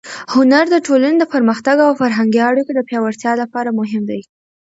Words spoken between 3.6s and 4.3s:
مهم دی.